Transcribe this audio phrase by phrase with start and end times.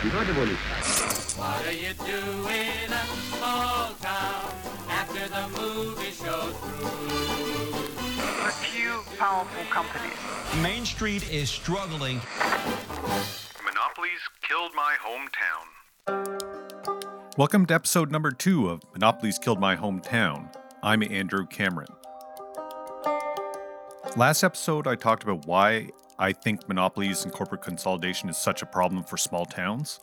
[0.00, 0.14] What
[1.66, 3.04] are you doing in a
[3.36, 4.50] small town
[4.88, 7.68] after the movie show's through?
[8.46, 10.16] A few powerful companies.
[10.62, 12.22] Main Street is struggling.
[13.62, 15.66] Monopolies killed my hometown.
[17.36, 20.50] Welcome to episode number two of Monopolies Killed My Hometown.
[20.82, 21.88] I'm Andrew Cameron.
[24.16, 25.90] Last episode, I talked about why
[26.20, 30.00] I think monopolies and corporate consolidation is such a problem for small towns.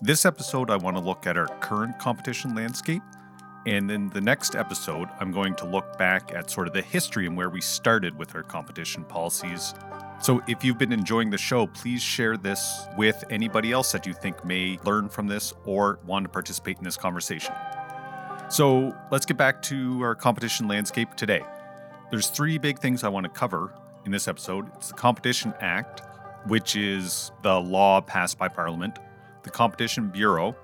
[0.00, 3.02] This episode, I want to look at our current competition landscape.
[3.66, 7.26] And in the next episode, I'm going to look back at sort of the history
[7.26, 9.74] and where we started with our competition policies.
[10.22, 14.14] So if you've been enjoying the show, please share this with anybody else that you
[14.14, 17.54] think may learn from this or want to participate in this conversation.
[18.48, 21.42] So let's get back to our competition landscape today.
[22.10, 23.74] There's three big things I want to cover
[24.10, 24.68] in this episode.
[24.74, 26.02] It's the Competition Act,
[26.48, 28.98] which is the law passed by Parliament
[29.44, 30.56] the Competition Bureau,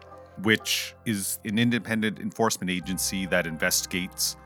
[0.42, 4.36] which is an independent enforcement agency that investigates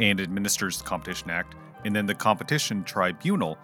[0.00, 3.58] and administers the Competition Act, and then the Competition Tribunal,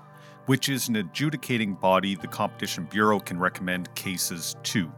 [0.46, 4.92] which is an adjudicating body the Competition Bureau can recommend cases to.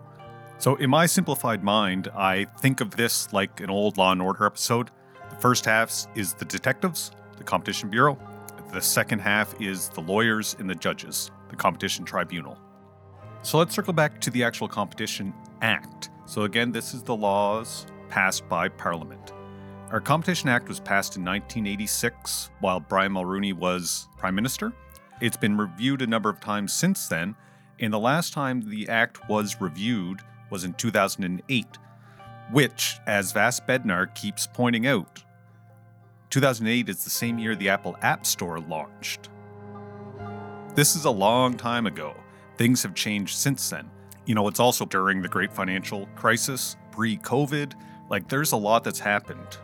[0.59, 4.47] So, in my simplified mind, I think of this like an old Law and Order
[4.47, 4.91] episode.
[5.31, 8.19] The first half is the detectives, the Competition Bureau.
[8.73, 12.59] The second half is the lawyers and the judges, the Competition Tribunal.
[13.43, 16.11] So let's circle back to the actual Competition Act.
[16.27, 19.33] So, again, this is the laws passed by Parliament.
[19.91, 24.73] Our Competition Act was passed in 1986 while Brian Mulroney was Prime Minister.
[25.21, 27.37] It's been reviewed a number of times since then,
[27.79, 30.21] and the last time the Act was reviewed
[30.51, 31.67] was in 2008,
[32.51, 35.23] which, as Vass Bednar keeps pointing out,
[36.31, 39.29] 2008 is the same year the Apple App Store launched.
[40.75, 42.17] This is a long time ago.
[42.57, 43.91] Things have changed since then.
[44.27, 47.75] You know, it's also during the great financial crisis, pre COVID.
[48.11, 49.59] Like, there's a lot that's happened.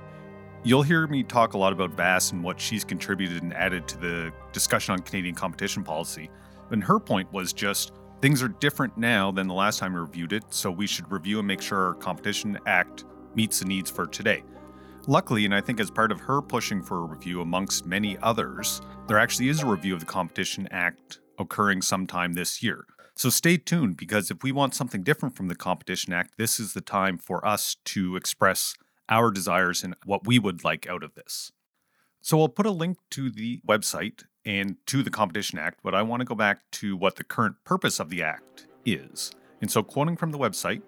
[0.63, 3.99] You'll hear me talk a lot about Vass and what she's contributed and added to
[3.99, 6.31] the discussion on Canadian competition policy.
[6.71, 10.33] And her point was just things are different now than the last time we reviewed
[10.33, 13.05] it, so we should review and make sure our Competition Act
[13.35, 14.45] meets the needs for today.
[15.09, 18.81] Luckily, and I think as part of her pushing for a review amongst many others,
[19.09, 22.87] there actually is a review of the Competition Act occurring sometime this year.
[23.17, 26.73] So stay tuned because if we want something different from the Competition Act, this is
[26.73, 28.75] the time for us to express
[29.09, 31.51] our desires and what we would like out of this.
[32.21, 36.03] So I'll put a link to the website and to the Competition Act, but I
[36.03, 39.33] want to go back to what the current purpose of the Act is.
[39.61, 40.83] And so, quoting from the website,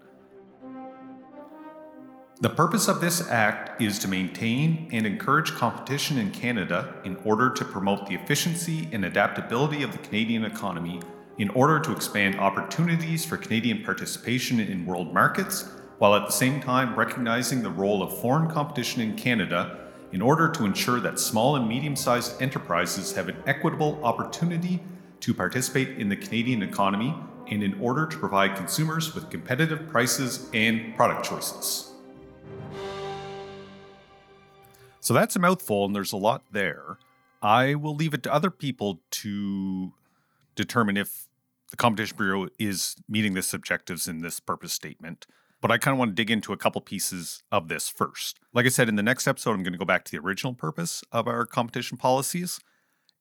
[2.41, 7.49] the purpose of this Act is to maintain and encourage competition in Canada in order
[7.49, 11.01] to promote the efficiency and adaptability of the Canadian economy,
[11.39, 16.61] in order to expand opportunities for Canadian participation in world markets, while at the same
[16.61, 21.55] time recognizing the role of foreign competition in Canada in order to ensure that small
[21.55, 24.83] and medium sized enterprises have an equitable opportunity
[25.21, 27.15] to participate in the Canadian economy,
[27.51, 31.94] and in order to provide consumers with competitive prices and product choices.
[35.05, 36.97] So that's a mouthful, and there's a lot there.
[37.43, 39.93] I will leave it to other people to
[40.55, 41.29] determine if
[41.71, 45.27] the Competition Bureau is meeting this objectives in this purpose statement.
[45.61, 48.41] But I kind of want to dig into a couple pieces of this first.
[48.55, 50.55] Like I said, in the next episode, I'm going to go back to the original
[50.55, 52.59] purpose of our competition policies.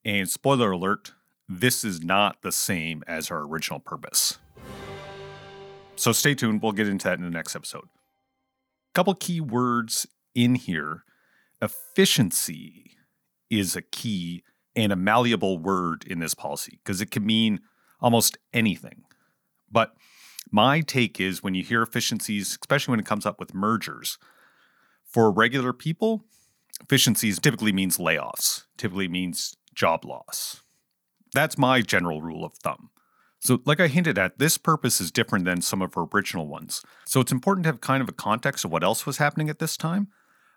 [0.05, 1.11] And spoiler alert,
[1.49, 4.39] this is not the same as our original purpose.
[5.97, 6.61] So stay tuned.
[6.61, 7.89] We'll get into that in the next episode.
[8.93, 11.03] Couple key words in here
[11.63, 12.91] efficiency
[13.49, 14.43] is a key
[14.75, 17.61] and a malleable word in this policy because it can mean
[18.01, 19.03] almost anything.
[19.71, 19.93] But
[20.51, 24.17] my take is when you hear efficiencies, especially when it comes up with mergers,
[25.05, 26.25] for regular people,
[26.81, 30.61] efficiencies typically means layoffs, typically means job loss.
[31.33, 32.89] That's my general rule of thumb.
[33.39, 36.81] So, like I hinted at, this purpose is different than some of our original ones.
[37.05, 39.59] So, it's important to have kind of a context of what else was happening at
[39.59, 40.07] this time.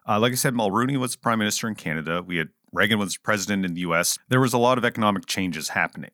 [0.08, 2.22] Uh, like I said, Mulroney was prime minister in Canada.
[2.22, 4.18] We had Reagan was president in the US.
[4.28, 6.12] There was a lot of economic changes happening,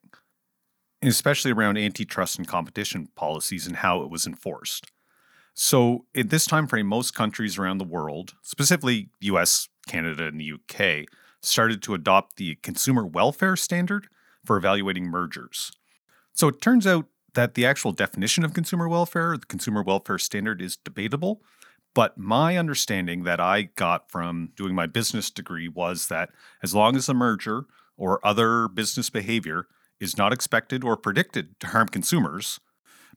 [1.01, 4.91] especially around antitrust and competition policies and how it was enforced.
[5.53, 10.53] So, at this time frame, most countries around the world, specifically US, Canada, and the
[10.53, 11.05] UK,
[11.41, 14.07] started to adopt the consumer welfare standard
[14.43, 15.71] for evaluating mergers.
[16.33, 17.05] So, it turns out
[17.35, 21.43] that the actual definition of consumer welfare, the consumer welfare standard, is debatable.
[21.93, 26.29] But my understanding that I got from doing my business degree was that
[26.63, 27.65] as long as a merger
[27.97, 29.67] or other business behavior
[29.99, 32.59] is not expected or predicted to harm consumers,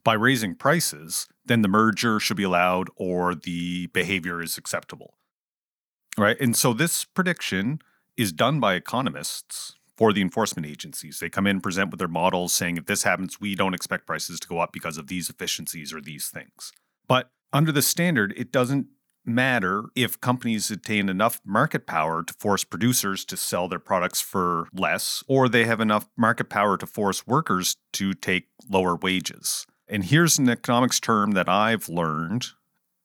[0.07, 5.15] by raising prices, then the merger should be allowed or the behavior is acceptable.
[6.17, 6.41] Right?
[6.41, 7.81] And so this prediction
[8.17, 11.19] is done by economists for the enforcement agencies.
[11.19, 14.39] They come in, present with their models saying if this happens, we don't expect prices
[14.39, 16.73] to go up because of these efficiencies or these things.
[17.09, 18.87] But under the standard, it doesn't
[19.25, 24.69] matter if companies attain enough market power to force producers to sell their products for
[24.73, 29.67] less, or they have enough market power to force workers to take lower wages.
[29.89, 32.47] And here's an economics term that I've learned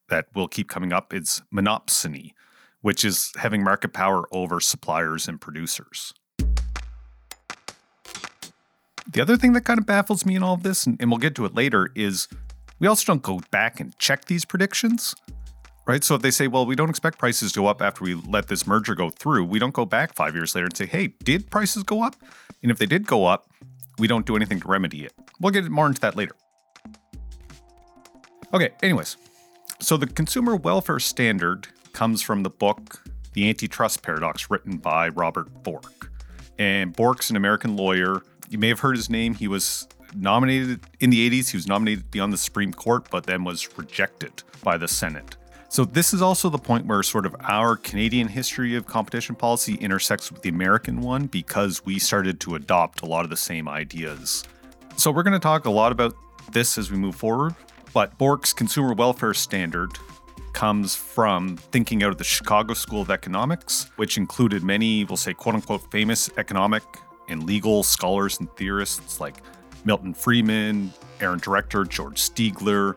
[0.08, 2.32] that will keep coming up it's monopsony,
[2.80, 6.12] which is having market power over suppliers and producers.
[9.10, 11.34] The other thing that kind of baffles me in all of this, and, we'll get
[11.34, 12.28] to it later, is
[12.78, 15.14] we also don't go back and check these predictions
[15.86, 16.04] right?
[16.04, 18.48] So if they say, well, we don't expect prices to go up after we let
[18.48, 21.50] this merger go through, we don't go back five years later and say, hey, did
[21.50, 22.16] prices go up?
[22.62, 23.48] And if they did go up,
[23.98, 25.12] we don't do anything to remedy it.
[25.40, 26.34] We'll get more into that later.
[28.54, 29.16] Okay, anyways,
[29.80, 33.02] so the consumer welfare standard comes from the book
[33.32, 36.10] The Antitrust Paradox, written by Robert Bork.
[36.58, 38.22] And Bork's an American lawyer.
[38.50, 39.34] You may have heard his name.
[39.34, 41.50] He was nominated in the 80s.
[41.50, 44.88] He was nominated to be on the Supreme Court, but then was rejected by the
[44.88, 45.36] Senate.
[45.68, 49.76] So, this is also the point where sort of our Canadian history of competition policy
[49.76, 53.66] intersects with the American one because we started to adopt a lot of the same
[53.66, 54.44] ideas.
[54.96, 56.14] So, we're going to talk a lot about
[56.52, 57.54] this as we move forward,
[57.94, 59.92] but Bork's consumer welfare standard
[60.52, 65.32] comes from thinking out of the Chicago School of Economics, which included many, we'll say,
[65.32, 66.82] quote unquote, famous economic
[67.28, 69.36] and legal scholars and theorists like
[69.84, 72.96] Milton Friedman, Aaron Director, George Stigler,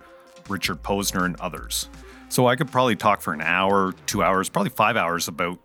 [0.50, 1.90] Richard Posner, and others.
[2.30, 5.60] So I could probably talk for an hour, two hours, probably five hours about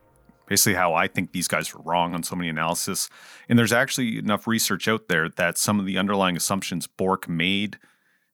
[0.46, 3.08] basically how I think these guys were wrong on so many analysis.
[3.48, 7.78] And there's actually enough research out there that some of the underlying assumptions Bork made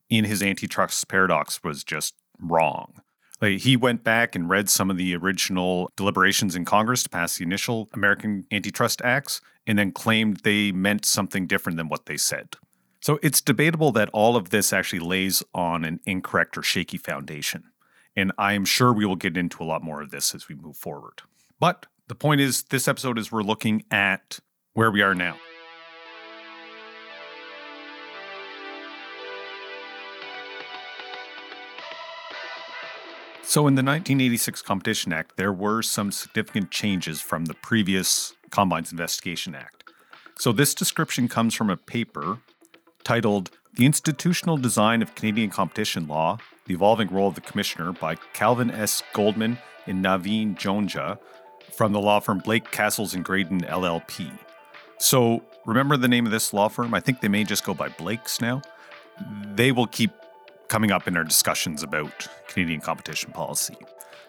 [0.09, 3.01] in his antitrust paradox was just wrong.
[3.39, 7.37] Like he went back and read some of the original deliberations in Congress to pass
[7.37, 12.17] the initial American antitrust acts and then claimed they meant something different than what they
[12.17, 12.55] said.
[12.99, 17.63] So it's debatable that all of this actually lays on an incorrect or shaky foundation.
[18.15, 20.55] And I am sure we will get into a lot more of this as we
[20.55, 21.21] move forward.
[21.59, 24.39] But the point is, this episode is we're looking at
[24.73, 25.37] where we are now.
[33.43, 38.91] So, in the 1986 Competition Act, there were some significant changes from the previous Combines
[38.91, 39.85] Investigation Act.
[40.37, 42.39] So, this description comes from a paper
[43.07, 48.15] titled The Institutional Design of Canadian Competition Law the Evolving Role of the Commissioner by
[48.33, 49.01] Calvin S.
[49.13, 51.17] Goldman and Navine Joneja
[51.71, 54.29] from the law firm Blake Cassels and Graydon LLP.
[54.97, 56.93] So remember the name of this law firm?
[56.93, 58.61] I think they may just go by Blake's now.
[59.55, 60.11] They will keep
[60.67, 63.77] coming up in our discussions about Canadian competition policy.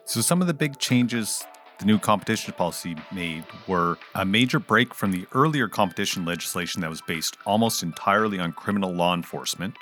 [0.05, 1.45] So some of the big changes
[1.79, 6.91] the new competition policy made were a major break from the earlier competition legislation that
[6.91, 9.77] was based almost entirely on criminal law enforcement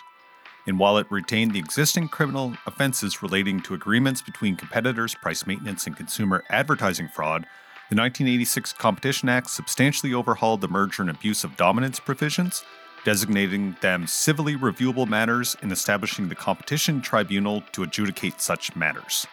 [0.66, 5.86] and while it retained the existing criminal offenses relating to agreements between competitors, price maintenance,
[5.86, 7.42] and consumer advertising fraud,
[7.88, 12.64] the 1986 Competition Act substantially overhauled the merger and abuse of dominance provisions,
[13.04, 19.24] designating them civilly reviewable matters and establishing the competition tribunal to adjudicate such matters.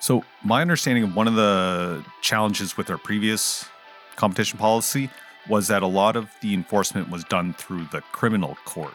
[0.00, 3.66] So, my understanding of one of the challenges with our previous
[4.16, 5.10] competition policy
[5.48, 8.94] was that a lot of the enforcement was done through the criminal court.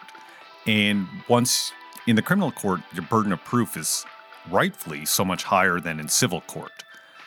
[0.66, 1.72] And once
[2.06, 4.04] in the criminal court, your burden of proof is
[4.50, 6.84] rightfully so much higher than in civil court.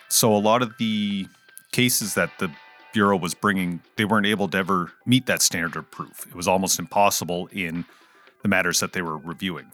[0.09, 1.27] So a lot of the
[1.71, 2.51] cases that the
[2.93, 6.25] Bureau was bringing, they weren't able to ever meet that standard of proof.
[6.27, 7.85] It was almost impossible in
[8.41, 9.71] the matters that they were reviewing.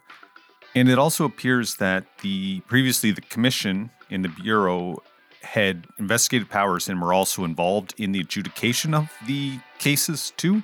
[0.74, 5.04] And it also appears that the previously the commission in the Bureau
[5.42, 10.63] had investigative powers and were also involved in the adjudication of the cases too.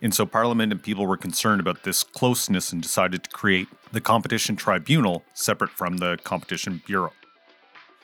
[0.00, 4.00] And so Parliament and people were concerned about this closeness and decided to create the
[4.00, 7.12] Competition Tribunal separate from the Competition Bureau.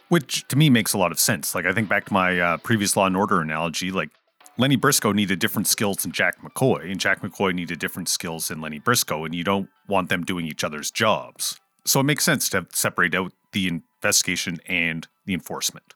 [0.08, 1.54] Which to me makes a lot of sense.
[1.54, 4.10] Like, I think back to my uh, previous Law and Order analogy, like,
[4.56, 8.60] Lenny Briscoe needed different skills than Jack McCoy, and Jack McCoy needed different skills than
[8.60, 11.60] Lenny Briscoe, and you don't want them doing each other's jobs.
[11.84, 15.94] So it makes sense to separate out the investigation and the enforcement.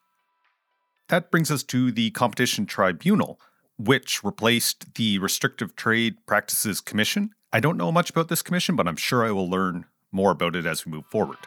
[1.09, 3.41] That brings us to the Competition Tribunal,
[3.79, 7.31] which replaced the Restrictive Trade Practices Commission.
[7.53, 10.57] I don't know much about this commission, but I'm sure I will learn more about
[10.57, 11.39] it as we move forward.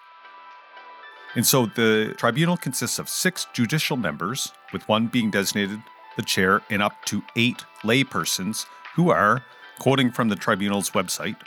[1.35, 5.81] And so the tribunal consists of six judicial members, with one being designated
[6.15, 8.65] the chair, and up to eight laypersons
[8.95, 9.43] who are,
[9.79, 11.37] quoting from the tribunal's website,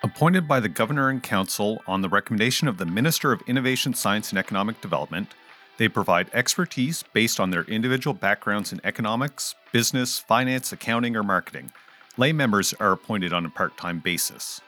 [0.00, 4.30] Appointed by the Governor and Council on the recommendation of the Minister of Innovation, Science,
[4.30, 5.34] and Economic Development,
[5.76, 11.72] they provide expertise based on their individual backgrounds in economics, business, finance, accounting, or marketing.
[12.16, 14.60] Lay members are appointed on a part time basis.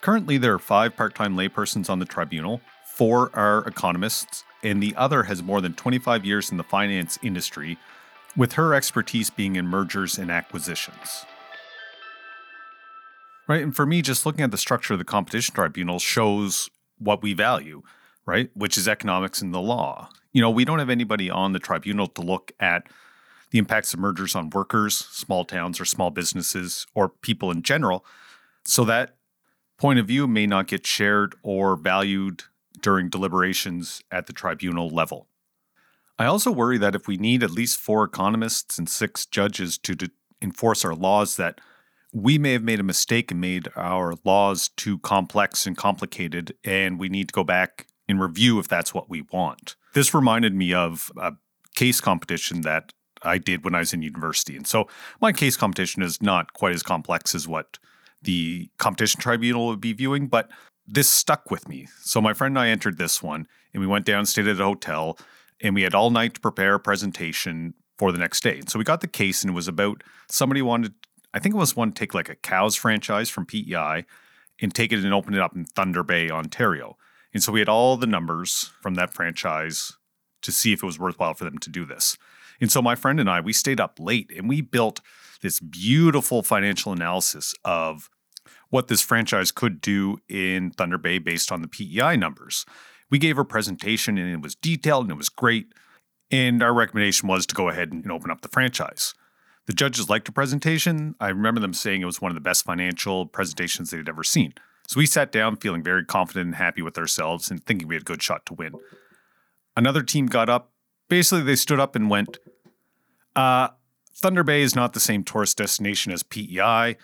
[0.00, 4.94] Currently, there are five part time laypersons on the tribunal, four are economists, and the
[4.96, 7.76] other has more than 25 years in the finance industry,
[8.36, 11.24] with her expertise being in mergers and acquisitions.
[13.46, 17.22] Right, and for me, just looking at the structure of the competition tribunal shows what
[17.22, 17.82] we value,
[18.24, 20.08] right, which is economics and the law.
[20.32, 22.86] You know, we don't have anybody on the tribunal to look at
[23.50, 28.04] the impacts of mergers on workers, small towns, or small businesses, or people in general.
[28.64, 29.16] So that
[29.76, 32.44] point of view may not get shared or valued
[32.80, 35.28] during deliberations at the tribunal level.
[36.18, 39.94] I also worry that if we need at least four economists and six judges to
[39.94, 41.60] de- enforce our laws, that
[42.12, 47.00] we may have made a mistake and made our laws too complex and complicated, and
[47.00, 49.74] we need to go back and review if that's what we want.
[49.94, 51.32] This reminded me of a
[51.74, 52.92] case competition that
[53.22, 54.56] I did when I was in university.
[54.56, 54.86] And so
[55.20, 57.78] my case competition is not quite as complex as what
[58.22, 60.50] the competition tribunal would be viewing, but
[60.86, 61.88] this stuck with me.
[62.02, 64.60] So my friend and I entered this one, and we went down, and stayed at
[64.60, 65.18] a hotel,
[65.62, 68.58] and we had all night to prepare a presentation for the next day.
[68.58, 70.94] And so we got the case, and it was about somebody wanted,
[71.32, 74.04] I think it was one to take like a cows franchise from PEI
[74.60, 76.96] and take it and open it up in Thunder Bay, Ontario.
[77.32, 79.92] And so we had all the numbers from that franchise
[80.42, 82.16] to see if it was worthwhile for them to do this.
[82.60, 85.00] And so my friend and I, we stayed up late and we built
[85.42, 88.08] this beautiful financial analysis of
[88.70, 92.64] what this franchise could do in Thunder Bay based on the PEI numbers.
[93.14, 95.72] We gave a presentation and it was detailed and it was great.
[96.32, 99.14] And our recommendation was to go ahead and open up the franchise.
[99.66, 101.14] The judges liked the presentation.
[101.20, 104.54] I remember them saying it was one of the best financial presentations they'd ever seen.
[104.88, 108.02] So we sat down feeling very confident and happy with ourselves and thinking we had
[108.02, 108.72] a good shot to win.
[109.76, 110.72] Another team got up.
[111.08, 112.38] Basically, they stood up and went,
[113.36, 113.68] uh,
[114.12, 116.96] Thunder Bay is not the same tourist destination as PEI.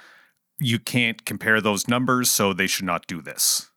[0.59, 3.70] You can't compare those numbers, so they should not do this.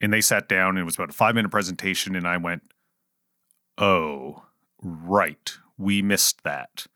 [0.00, 2.62] And they sat down, and it was about a five minute presentation, and I went,
[3.78, 4.44] Oh,
[4.82, 5.52] right.
[5.78, 6.86] We missed that.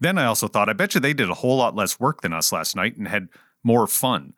[0.00, 2.32] Then I also thought, I bet you they did a whole lot less work than
[2.32, 3.28] us last night and had
[3.64, 4.34] more fun.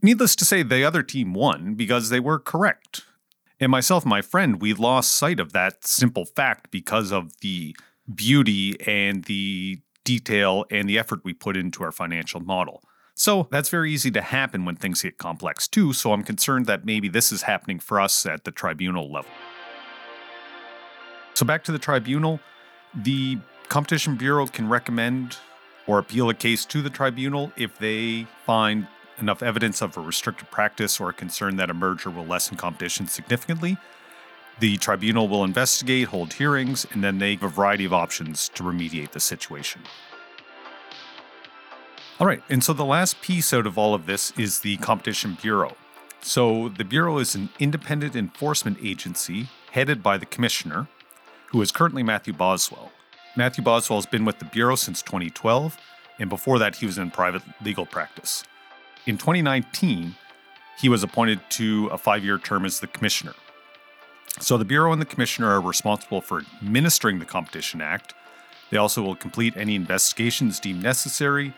[0.00, 3.02] Needless to say, the other team won because they were correct.
[3.58, 7.74] And myself and my friend, we lost sight of that simple fact because of the
[8.14, 12.82] beauty and the detail and the effort we put into our financial model.
[13.18, 15.92] So that's very easy to happen when things get complex too.
[15.92, 19.32] So I'm concerned that maybe this is happening for us at the tribunal level.
[21.34, 22.38] So back to the tribunal,
[22.94, 25.36] the Competition Bureau can recommend
[25.88, 28.86] or appeal a case to the tribunal if they find
[29.18, 33.08] enough evidence of a restricted practice or a concern that a merger will lessen competition
[33.08, 33.76] significantly.
[34.60, 38.62] The tribunal will investigate, hold hearings, and then they have a variety of options to
[38.62, 39.82] remediate the situation.
[42.20, 45.38] All right, and so the last piece out of all of this is the Competition
[45.40, 45.76] Bureau.
[46.20, 50.88] So the Bureau is an independent enforcement agency headed by the Commissioner,
[51.50, 52.90] who is currently Matthew Boswell.
[53.36, 55.76] Matthew Boswell has been with the Bureau since 2012,
[56.18, 58.42] and before that, he was in private legal practice.
[59.06, 60.16] In 2019,
[60.80, 63.34] he was appointed to a five year term as the Commissioner.
[64.40, 68.12] So the Bureau and the Commissioner are responsible for administering the Competition Act.
[68.70, 71.54] They also will complete any investigations deemed necessary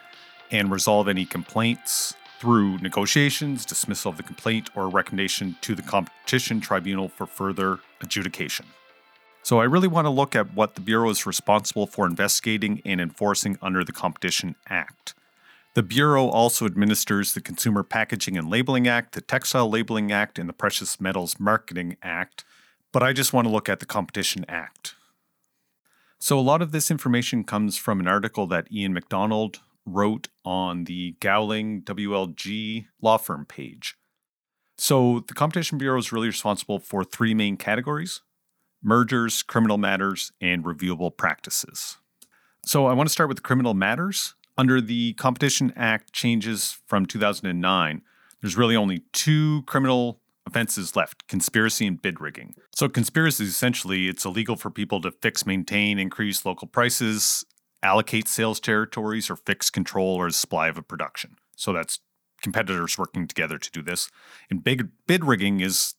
[0.50, 6.60] and resolve any complaints through negotiations, dismissal of the complaint, or recommendation to the Competition
[6.60, 8.66] Tribunal for further adjudication.
[9.42, 13.00] So I really want to look at what the Bureau is responsible for investigating and
[13.00, 15.14] enforcing under the Competition Act.
[15.74, 20.48] The Bureau also administers the Consumer Packaging and Labeling Act, the Textile Labeling Act, and
[20.48, 22.44] the Precious Metals Marketing Act,
[22.92, 24.94] but I just want to look at the Competition Act.
[26.18, 30.84] So, a lot of this information comes from an article that Ian MacDonald wrote on
[30.84, 33.96] the Gowling WLG law firm page.
[34.78, 38.22] So, the Competition Bureau is really responsible for three main categories
[38.82, 41.98] mergers, criminal matters, and reviewable practices.
[42.64, 44.34] So, I want to start with criminal matters.
[44.56, 48.02] Under the Competition Act changes from 2009,
[48.40, 52.54] there's really only two criminal offenses left conspiracy and bid rigging.
[52.74, 57.44] So, conspiracy essentially it's illegal for people to fix, maintain, increase local prices,
[57.82, 61.36] allocate sales territories, or fix control or supply of a production.
[61.56, 62.00] So, that's
[62.42, 64.10] competitors working together to do this.
[64.50, 65.94] And big bid rigging is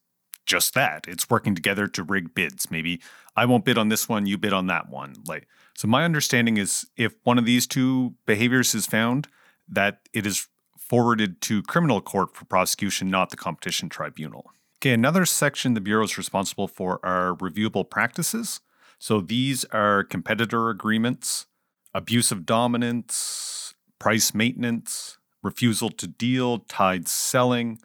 [0.46, 2.72] just that it's working together to rig bids.
[2.72, 3.02] Maybe
[3.36, 5.16] I won't bid on this one, you bid on that one.
[5.28, 9.28] Like, so my understanding is if one of these two behaviors is found,
[9.70, 10.48] that it is
[10.78, 14.52] forwarded to criminal court for prosecution, not the competition tribunal.
[14.80, 18.60] Okay, another section the Bureau is responsible for are reviewable practices.
[19.00, 21.46] So these are competitor agreements,
[21.94, 27.80] abuse of dominance, price maintenance, refusal to deal, tied selling,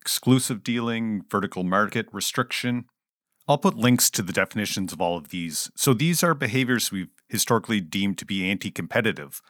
[0.00, 2.86] exclusive dealing, vertical market restriction.
[3.48, 5.70] I'll put links to the definitions of all of these.
[5.76, 9.42] So these are behaviors we've historically deemed to be anti competitive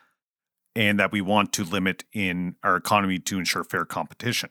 [0.74, 4.50] and that we want to limit in our economy to ensure fair competition.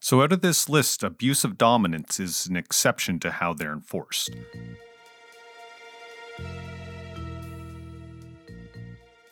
[0.00, 4.30] So, out of this list, abuse of dominance is an exception to how they're enforced.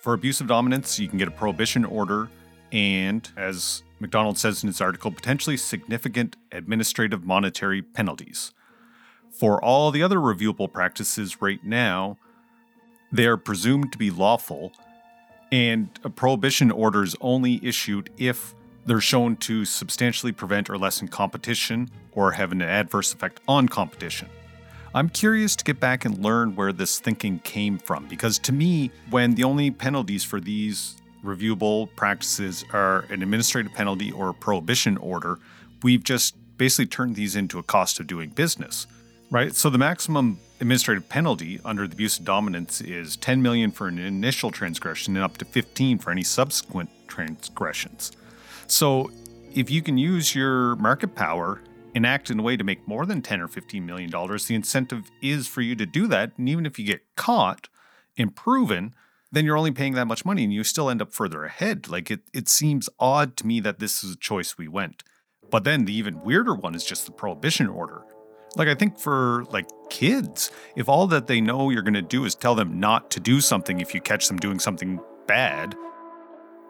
[0.04, 2.28] For abuse of dominance, you can get a prohibition order
[2.70, 8.52] and, as MacDonald says in his article, potentially significant administrative monetary penalties.
[9.30, 12.18] For all the other reviewable practices right now,
[13.12, 14.74] they are presumed to be lawful,
[15.50, 21.08] and a prohibition order is only issued if they're shown to substantially prevent or lessen
[21.08, 24.28] competition or have an adverse effect on competition.
[24.96, 28.92] I'm curious to get back and learn where this thinking came from because to me,
[29.10, 34.96] when the only penalties for these reviewable practices are an administrative penalty or a prohibition
[34.98, 35.40] order,
[35.82, 38.86] we've just basically turned these into a cost of doing business,
[39.32, 39.52] right?
[39.52, 43.98] So the maximum administrative penalty under the abuse of dominance is 10 million for an
[43.98, 48.12] initial transgression and up to 15 for any subsequent transgressions.
[48.68, 49.10] So
[49.52, 51.60] if you can use your market power
[51.94, 54.54] and act in a way to make more than 10 or 15 million dollars, the
[54.54, 56.32] incentive is for you to do that.
[56.36, 57.68] And even if you get caught
[58.18, 58.94] and proven,
[59.30, 61.88] then you're only paying that much money and you still end up further ahead.
[61.88, 65.02] Like it, it seems odd to me that this is a choice we went.
[65.50, 68.02] But then the even weirder one is just the prohibition order.
[68.56, 72.24] Like I think for like kids, if all that they know you're going to do
[72.24, 75.74] is tell them not to do something if you catch them doing something bad,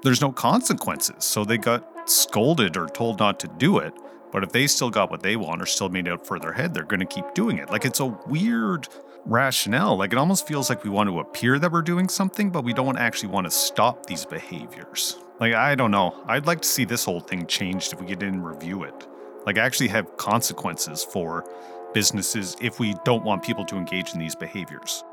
[0.02, 1.24] there's no consequences.
[1.24, 3.94] So they got scolded or told not to do it.
[4.34, 6.82] But if they still got what they want or still made out further ahead, they're
[6.82, 7.70] going to keep doing it.
[7.70, 8.88] Like it's a weird
[9.24, 9.96] rationale.
[9.96, 12.72] Like it almost feels like we want to appear that we're doing something, but we
[12.72, 15.20] don't actually want to stop these behaviors.
[15.38, 16.20] Like I don't know.
[16.26, 19.06] I'd like to see this whole thing changed if we could in review it.
[19.46, 21.48] Like actually have consequences for
[21.92, 25.04] businesses if we don't want people to engage in these behaviors.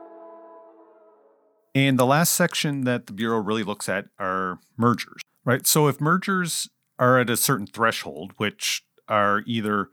[1.75, 5.67] And the last section that the Bureau really looks at are mergers, right?
[5.67, 9.89] So if mergers are at a certain threshold, which are either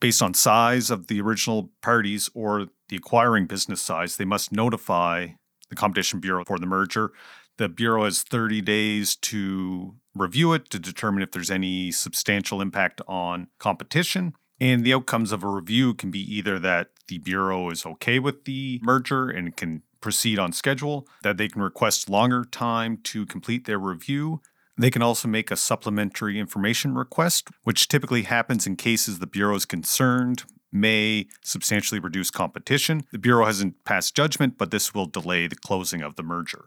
[0.00, 5.28] based on size of the original parties or the acquiring business size, they must notify
[5.70, 7.12] the Competition Bureau for the merger.
[7.56, 13.00] The Bureau has 30 days to review it to determine if there's any substantial impact
[13.06, 14.34] on competition.
[14.60, 18.44] And the outcomes of a review can be either that the Bureau is okay with
[18.44, 23.66] the merger and can proceed on schedule, that they can request longer time to complete
[23.66, 24.40] their review.
[24.78, 29.56] They can also make a supplementary information request, which typically happens in cases the Bureau
[29.56, 33.04] is concerned may substantially reduce competition.
[33.10, 36.66] The Bureau hasn't passed judgment, but this will delay the closing of the merger.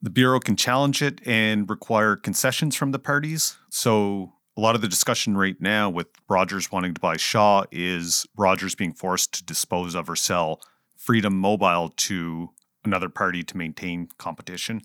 [0.00, 3.56] The Bureau can challenge it and require concessions from the parties.
[3.68, 8.26] So, a lot of the discussion right now with Rogers wanting to buy Shaw is
[8.36, 10.60] Rogers being forced to dispose of or sell
[10.96, 12.50] Freedom Mobile to
[12.84, 14.82] another party to maintain competition.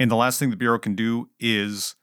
[0.00, 1.94] And the last thing the Bureau can do is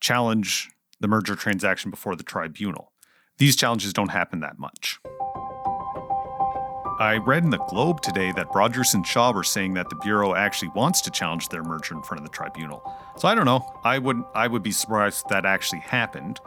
[0.00, 2.92] challenge the merger transaction before the tribunal.
[3.38, 4.98] These challenges don't happen that much.
[6.98, 10.34] I read in the Globe today that Rogers and Shaw were saying that the Bureau
[10.34, 12.82] actually wants to challenge their merger in front of the tribunal.
[13.16, 13.64] So I don't know.
[13.84, 16.40] I would I would be surprised if that actually happened.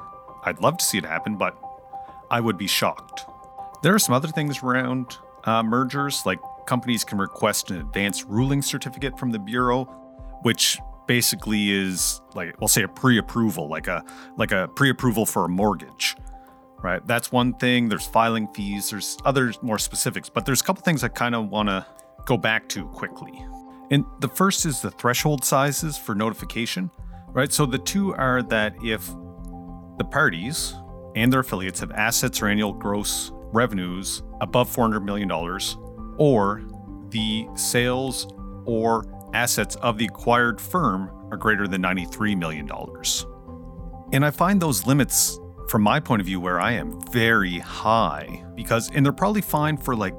[0.44, 1.58] I'd love to see it happen, but
[2.30, 3.26] I would be shocked.
[3.82, 8.62] There are some other things around uh, mergers, like companies can request an advanced ruling
[8.62, 9.86] certificate from the Bureau,
[10.44, 14.04] which basically is like we'll say a pre-approval, like a
[14.38, 16.16] like a pre-approval for a mortgage.
[16.84, 17.06] Right?
[17.08, 17.90] That's one thing.
[17.90, 21.50] There's filing fees, there's other more specifics, but there's a couple things I kind of
[21.50, 21.86] want to
[22.26, 23.44] go back to quickly.
[23.90, 26.92] And the first is the threshold sizes for notification,
[27.30, 27.52] right?
[27.52, 29.08] So the two are that if
[29.98, 30.76] the parties
[31.16, 35.32] and their affiliates have assets or annual gross revenues above $400 million,
[36.18, 36.62] or
[37.10, 38.28] the sales
[38.66, 39.06] or
[39.38, 42.68] assets of the acquired firm are greater than $93 million.
[44.12, 48.44] And I find those limits, from my point of view, where I am very high
[48.56, 50.16] because, and they're probably fine for like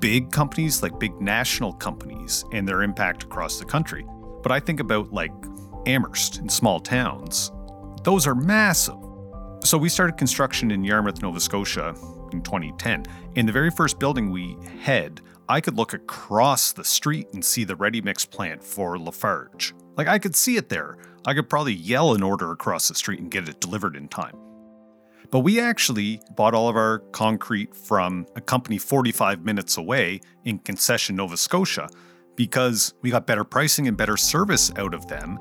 [0.00, 4.06] big companies, like big national companies and their impact across the country.
[4.42, 5.32] But I think about like
[5.84, 7.52] Amherst in small towns,
[8.04, 8.96] those are massive.
[9.64, 11.94] So we started construction in Yarmouth, Nova Scotia
[12.32, 13.04] in 2010.
[13.34, 17.64] In the very first building we had, I could look across the street and see
[17.64, 19.74] the ready mix plant for Lafarge.
[19.96, 20.96] Like I could see it there.
[21.26, 24.36] I could probably yell an order across the street and get it delivered in time.
[25.30, 30.58] But we actually bought all of our concrete from a company 45 minutes away in
[30.58, 31.88] Concession, Nova Scotia,
[32.36, 35.38] because we got better pricing and better service out of them,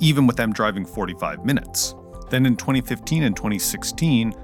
[0.00, 1.94] even with them driving 45 minutes.
[2.30, 4.34] Then in 2015 and 2016,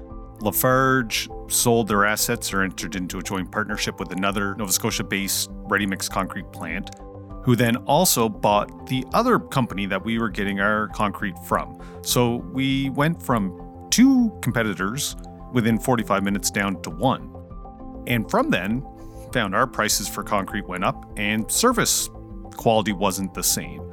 [0.41, 5.49] Lafarge sold their assets or entered into a joint partnership with another Nova Scotia based
[5.51, 6.91] ready mix concrete plant,
[7.43, 11.79] who then also bought the other company that we were getting our concrete from.
[12.01, 15.15] So we went from two competitors
[15.53, 17.35] within 45 minutes down to one.
[18.07, 18.85] And from then,
[19.33, 22.09] found our prices for concrete went up and service
[22.57, 23.88] quality wasn't the same.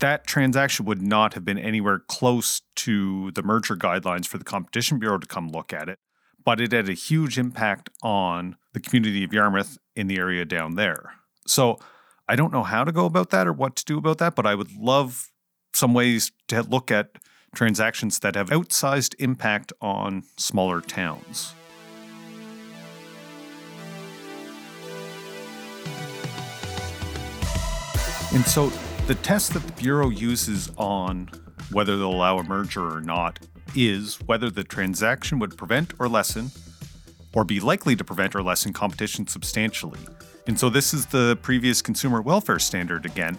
[0.00, 5.00] That transaction would not have been anywhere close to the merger guidelines for the Competition
[5.00, 5.98] Bureau to come look at it,
[6.44, 10.76] but it had a huge impact on the community of Yarmouth in the area down
[10.76, 11.14] there.
[11.48, 11.78] So
[12.28, 14.46] I don't know how to go about that or what to do about that, but
[14.46, 15.30] I would love
[15.72, 17.16] some ways to look at
[17.54, 21.54] transactions that have outsized impact on smaller towns.
[28.32, 28.70] And so
[29.08, 31.30] the test that the Bureau uses on
[31.72, 33.38] whether they'll allow a merger or not
[33.74, 36.50] is whether the transaction would prevent or lessen,
[37.32, 39.98] or be likely to prevent or lessen competition substantially.
[40.46, 43.38] And so this is the previous consumer welfare standard again,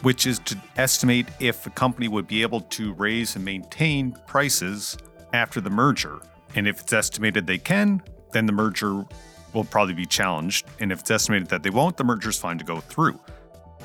[0.00, 4.96] which is to estimate if a company would be able to raise and maintain prices
[5.34, 6.18] after the merger.
[6.54, 8.02] And if it's estimated they can,
[8.32, 9.04] then the merger
[9.52, 10.66] will probably be challenged.
[10.78, 13.20] And if it's estimated that they won't, the merger is fine to go through.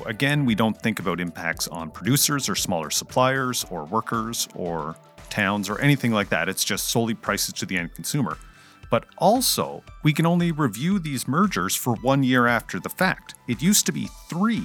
[0.04, 4.96] Again, we don't think about impacts on producers or smaller suppliers or workers or
[5.30, 6.48] towns or anything like that.
[6.48, 8.38] It's just solely prices to the end consumer.
[8.90, 13.34] But also, we can only review these mergers for one year after the fact.
[13.48, 14.64] It used to be three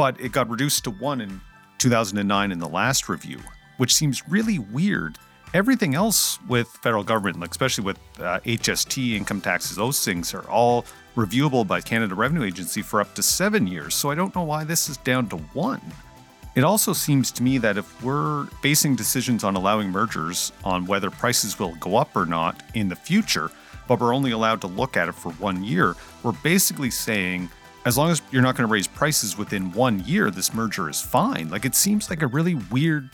[0.00, 1.42] but it got reduced to one in
[1.76, 3.38] 2009 in the last review,
[3.76, 5.18] which seems really weird.
[5.52, 10.86] Everything else with federal government, especially with uh, HST, income taxes, those things are all
[11.16, 13.94] reviewable by Canada Revenue Agency for up to seven years.
[13.94, 15.80] So I don't know why this is down to one.
[16.54, 21.10] It also seems to me that if we're basing decisions on allowing mergers on whether
[21.10, 23.50] prices will go up or not in the future,
[23.86, 27.48] but we're only allowed to look at it for one year, we're basically saying
[27.86, 31.00] as long as you're not going to raise prices within one year, this merger is
[31.00, 31.48] fine.
[31.48, 33.10] Like it seems like a really weird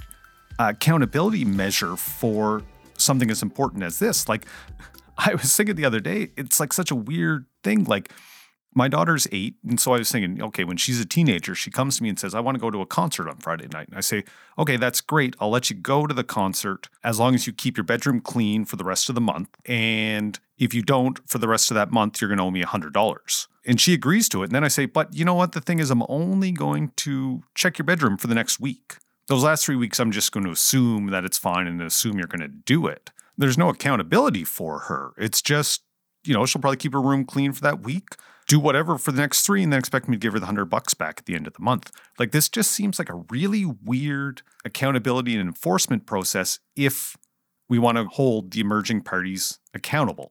[0.59, 2.63] uh, accountability measure for
[2.99, 4.29] something as important as this.
[4.29, 4.47] Like
[5.19, 7.85] I was thinking the other day, it's like such a weird thing.
[7.85, 8.11] Like
[8.77, 9.55] my daughter's eight.
[9.67, 12.19] And so I was thinking, okay, when she's a teenager, she comes to me and
[12.19, 13.89] says, I want to go to a concert on Friday night.
[13.89, 14.23] And I say,
[14.59, 15.35] okay, that's great.
[15.41, 18.67] I'll let you go to the concert as long as you keep your bedroom clean
[18.67, 19.49] for the rest of the month.
[19.65, 22.63] And if you don't for the rest of that month, you're going to owe me
[22.63, 23.47] $100.
[23.65, 24.47] And she agrees to it.
[24.47, 25.53] And then I say, but you know what?
[25.53, 28.97] The thing is, I'm only going to check your bedroom for the next week.
[29.29, 32.29] Those last three weeks, I'm just going to assume that it's fine and assume you're
[32.29, 33.11] going to do it.
[33.39, 35.13] There's no accountability for her.
[35.17, 35.83] It's just,
[36.27, 39.21] you know, she'll probably keep her room clean for that week do whatever for the
[39.21, 41.35] next three and then expect me to give her the hundred bucks back at the
[41.35, 41.91] end of the month.
[42.19, 47.17] Like this just seems like a really weird accountability and enforcement process if
[47.69, 50.31] we want to hold the emerging parties accountable.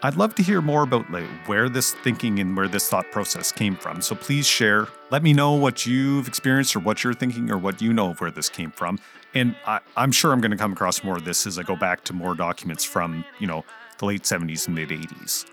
[0.00, 3.50] I'd love to hear more about like, where this thinking and where this thought process
[3.50, 4.00] came from.
[4.00, 4.86] So please share.
[5.10, 8.20] Let me know what you've experienced or what you're thinking or what you know of
[8.20, 9.00] where this came from.
[9.34, 11.74] And I, am sure I'm going to come across more of this as I go
[11.74, 13.64] back to more documents from, you know,
[13.98, 15.46] the late 70s and mid 80s.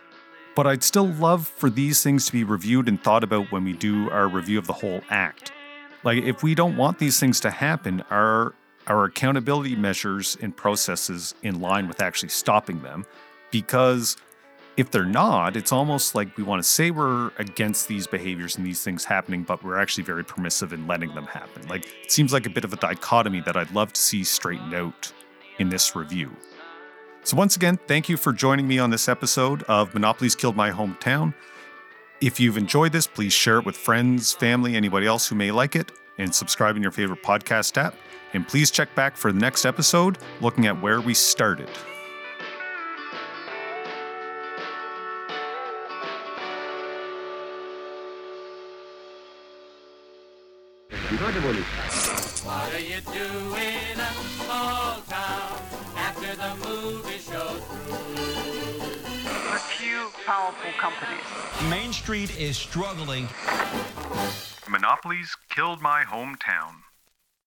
[0.56, 3.74] But I'd still love for these things to be reviewed and thought about when we
[3.74, 5.52] do our review of the whole act.
[6.04, 8.54] Like, if we don't want these things to happen, are
[8.86, 13.06] our accountability measures and processes in line with actually stopping them?
[13.52, 14.16] Because
[14.78, 18.66] if they're not, it's almost like we want to say we're against these behaviors and
[18.66, 21.68] these things happening, but we're actually very permissive in letting them happen.
[21.68, 24.74] Like, it seems like a bit of a dichotomy that I'd love to see straightened
[24.74, 25.12] out
[25.60, 26.36] in this review.
[27.24, 30.72] So, once again, thank you for joining me on this episode of Monopolies Killed My
[30.72, 31.34] Hometown.
[32.22, 35.76] If you've enjoyed this, please share it with friends, family, anybody else who may like
[35.76, 37.96] it, and subscribe in your favorite podcast app.
[38.34, 41.70] And please check back for the next episode looking at where we started.
[51.46, 55.60] What are you doing in a small town
[55.96, 57.60] after the movie show
[59.54, 61.70] A few powerful companies.
[61.70, 63.30] Main Street is struggling.
[64.68, 66.85] Monopolies killed my hometown.